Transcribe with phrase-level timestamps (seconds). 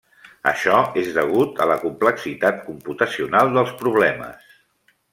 [0.51, 4.53] Això és degut a la complexitat computacional dels problemes.